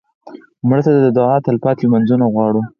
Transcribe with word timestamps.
مړه 0.67 0.81
ته 0.85 0.91
د 1.05 1.07
دعا 1.17 1.35
تلپاتې 1.47 1.83
لمونځونه 1.85 2.25
غواړو 2.33 2.61